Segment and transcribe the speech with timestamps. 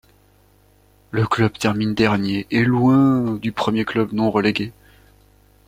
[1.11, 4.73] Le club termine dernier et loin du premier club non relégué.